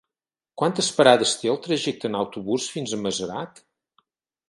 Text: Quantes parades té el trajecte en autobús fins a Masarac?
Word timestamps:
Quantes 0.61 0.89
parades 1.01 1.35
té 1.43 1.53
el 1.53 1.61
trajecte 1.67 2.11
en 2.11 2.19
autobús 2.23 2.73
fins 2.79 2.97
a 2.99 3.03
Masarac? 3.07 3.67